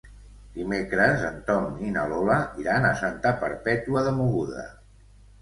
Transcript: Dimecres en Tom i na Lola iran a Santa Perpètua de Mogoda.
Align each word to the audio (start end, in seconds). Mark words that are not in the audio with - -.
Dimecres 0.53 1.25
en 1.27 1.37
Tom 1.49 1.67
i 1.89 1.93
na 1.97 2.07
Lola 2.13 2.39
iran 2.63 2.89
a 2.91 2.95
Santa 3.03 3.35
Perpètua 3.45 4.05
de 4.09 4.17
Mogoda. 4.23 4.67